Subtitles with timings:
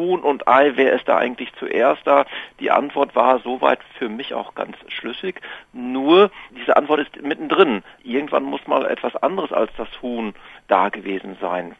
[0.00, 2.24] Huhn und Ei, wer ist da eigentlich zuerst da?
[2.58, 5.40] Die Antwort war soweit für mich auch ganz schlüssig.
[5.72, 7.84] Nur, diese Antwort ist mittendrin.
[8.02, 10.34] Irgendwann muss mal etwas anderes als das Huhn
[10.68, 11.76] da gewesen sein.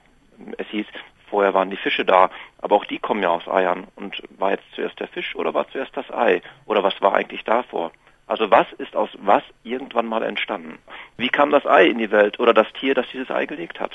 [0.58, 0.86] Es hieß,
[1.28, 2.28] vorher waren die Fische da,
[2.60, 3.86] aber auch die kommen ja aus Eiern.
[3.96, 6.42] Und war jetzt zuerst der Fisch oder war zuerst das Ei?
[6.66, 7.90] Oder was war eigentlich davor?
[8.26, 10.78] Also was ist aus was irgendwann mal entstanden?
[11.16, 13.92] Wie kam das Ei in die Welt oder das Tier, das dieses Ei gelegt hat?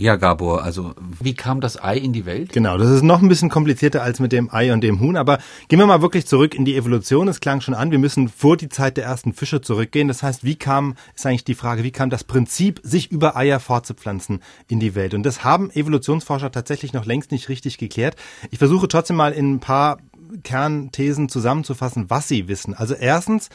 [0.00, 2.52] Ja, Gabor, also wie kam das Ei in die Welt?
[2.52, 5.38] Genau, das ist noch ein bisschen komplizierter als mit dem Ei und dem Huhn, aber
[5.66, 7.26] gehen wir mal wirklich zurück in die Evolution.
[7.26, 10.06] Es klang schon an, wir müssen vor die Zeit der ersten Fische zurückgehen.
[10.06, 13.58] Das heißt, wie kam, ist eigentlich die Frage, wie kam das Prinzip, sich über Eier
[13.58, 15.14] fortzupflanzen in die Welt?
[15.14, 18.14] Und das haben Evolutionsforscher tatsächlich noch längst nicht richtig geklärt.
[18.52, 19.98] Ich versuche trotzdem mal in ein paar
[20.42, 22.74] Kernthesen zusammenzufassen, was sie wissen.
[22.74, 23.48] Also erstens,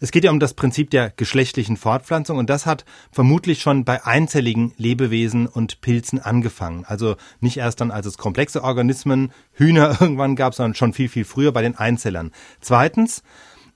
[0.00, 4.04] es geht ja um das Prinzip der geschlechtlichen Fortpflanzung und das hat vermutlich schon bei
[4.04, 6.84] einzelligen Lebewesen und Pilzen angefangen.
[6.86, 11.24] Also nicht erst dann, als es komplexe Organismen, Hühner irgendwann gab, sondern schon viel, viel
[11.24, 12.32] früher bei den Einzellern.
[12.60, 13.22] Zweitens,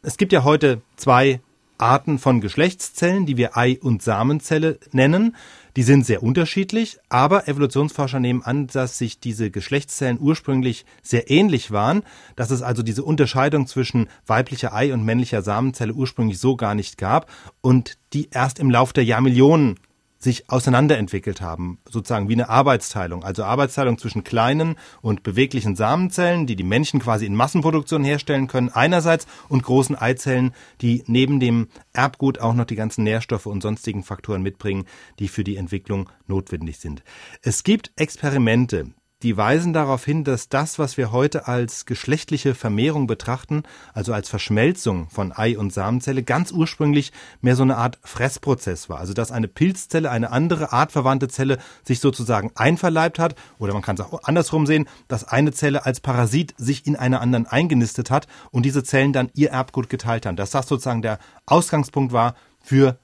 [0.03, 1.41] es gibt ja heute zwei
[1.79, 5.37] Arten von Geschlechtszellen, die wir Ei- und Samenzelle nennen.
[5.77, 11.71] Die sind sehr unterschiedlich, aber Evolutionsforscher nehmen an, dass sich diese Geschlechtszellen ursprünglich sehr ähnlich
[11.71, 12.03] waren,
[12.35, 16.97] dass es also diese Unterscheidung zwischen weiblicher Ei- und männlicher Samenzelle ursprünglich so gar nicht
[16.97, 19.79] gab und die erst im Lauf der Jahrmillionen
[20.19, 26.57] sich auseinanderentwickelt haben, sozusagen wie eine Arbeitsteilung, also Arbeitsteilung zwischen kleinen und beweglichen Samenzellen, die
[26.57, 32.39] die Männchen quasi in Massenproduktion herstellen können, einerseits und großen Eizellen, die neben dem Erbgut
[32.39, 34.87] auch noch die ganzen Nährstoffe und sonstigen Faktoren mitbringen,
[35.19, 37.03] die für die Entwicklung notwendig sind.
[37.43, 38.91] Es gibt Experimente,
[39.27, 44.29] die weisen darauf hin, dass das, was wir heute als geschlechtliche Vermehrung betrachten, also als
[44.29, 47.11] Verschmelzung von Ei und Samenzelle, ganz ursprünglich
[47.41, 49.01] mehr so eine Art Fressprozess war.
[49.01, 53.97] Also dass eine Pilzzelle eine andere artverwandte Zelle sich sozusagen einverleibt hat, oder man kann
[53.97, 58.29] es auch andersrum sehen, dass eine Zelle als Parasit sich in einer anderen eingenistet hat
[58.53, 60.37] und diese Zellen dann ihr Erbgut geteilt haben.
[60.37, 62.97] Dass das sozusagen der Ausgangspunkt war für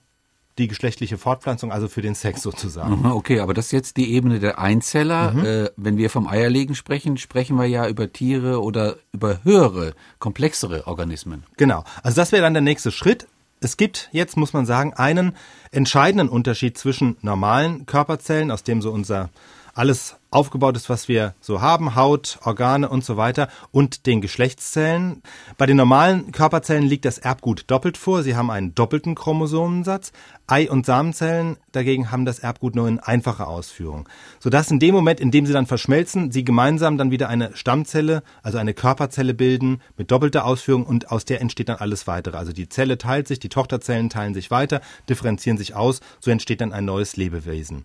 [0.59, 3.07] die geschlechtliche Fortpflanzung, also für den Sex sozusagen.
[3.07, 5.33] Okay, aber das ist jetzt die Ebene der Einzeller.
[5.33, 5.45] Mhm.
[5.45, 10.87] Äh, wenn wir vom Eierlegen sprechen, sprechen wir ja über Tiere oder über höhere, komplexere
[10.87, 11.45] Organismen.
[11.57, 11.85] Genau.
[12.03, 13.27] Also das wäre dann der nächste Schritt.
[13.61, 15.37] Es gibt jetzt, muss man sagen, einen
[15.71, 19.31] entscheidenden Unterschied zwischen normalen Körperzellen, aus dem so unser
[19.75, 25.23] alles aufgebaut ist, was wir so haben, Haut, Organe und so weiter, und den Geschlechtszellen.
[25.59, 28.23] Bei den normalen Körperzellen liegt das Erbgut doppelt vor.
[28.23, 30.13] Sie haben einen doppelten Chromosomensatz.
[30.47, 34.09] Ei- und Samenzellen dagegen haben das Erbgut nur in einfacher Ausführung.
[34.41, 38.23] Sodass in dem Moment, in dem sie dann verschmelzen, sie gemeinsam dann wieder eine Stammzelle,
[38.43, 42.37] also eine Körperzelle bilden mit doppelter Ausführung und aus der entsteht dann alles weitere.
[42.37, 46.61] Also die Zelle teilt sich, die Tochterzellen teilen sich weiter, differenzieren sich aus, so entsteht
[46.61, 47.85] dann ein neues Lebewesen.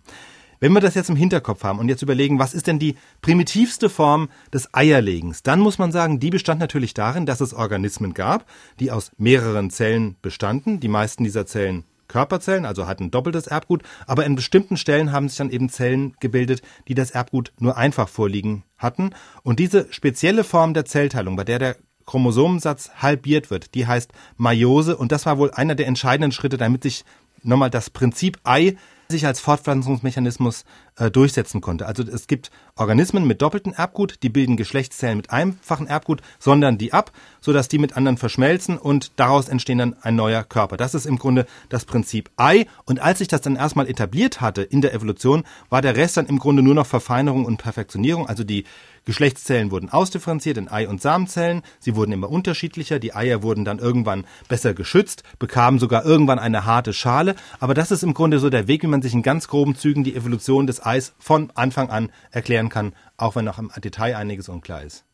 [0.60, 3.88] Wenn wir das jetzt im Hinterkopf haben und jetzt überlegen, was ist denn die primitivste
[3.88, 8.44] Form des Eierlegens, dann muss man sagen, die bestand natürlich darin, dass es Organismen gab,
[8.80, 10.80] die aus mehreren Zellen bestanden.
[10.80, 15.38] Die meisten dieser Zellen Körperzellen, also hatten doppeltes Erbgut, aber in bestimmten Stellen haben sich
[15.38, 19.10] dann eben Zellen gebildet, die das Erbgut nur einfach vorliegen hatten.
[19.42, 21.76] Und diese spezielle Form der Zellteilung, bei der der
[22.06, 26.82] Chromosomensatz halbiert wird, die heißt Meiose und das war wohl einer der entscheidenden Schritte, damit
[26.82, 27.04] sich
[27.42, 28.76] nochmal das Prinzip Ei
[29.10, 31.86] sich als Fortpflanzungsmechanismus äh, durchsetzen konnte.
[31.86, 36.92] Also es gibt Organismen mit doppeltem Erbgut, die bilden Geschlechtszellen mit einfachen Erbgut, sondern die
[36.92, 37.10] ab,
[37.40, 40.76] sodass die mit anderen verschmelzen und daraus entstehen dann ein neuer Körper.
[40.76, 42.66] Das ist im Grunde das Prinzip Ei.
[42.84, 46.26] Und als sich das dann erstmal etabliert hatte in der Evolution, war der Rest dann
[46.26, 48.28] im Grunde nur noch Verfeinerung und Perfektionierung.
[48.28, 48.64] Also die
[49.08, 51.62] Geschlechtszellen wurden ausdifferenziert in Ei- und Samenzellen.
[51.80, 52.98] Sie wurden immer unterschiedlicher.
[52.98, 57.34] Die Eier wurden dann irgendwann besser geschützt, bekamen sogar irgendwann eine harte Schale.
[57.58, 60.04] Aber das ist im Grunde so der Weg, wie man sich in ganz groben Zügen
[60.04, 64.48] die Evolution des Eis von Anfang an erklären kann, auch wenn noch im Detail einiges
[64.48, 65.04] unklar ist.